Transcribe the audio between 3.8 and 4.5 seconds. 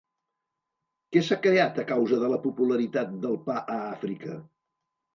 Àfrica?